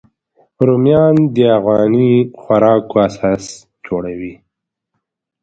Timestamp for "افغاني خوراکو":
1.57-2.95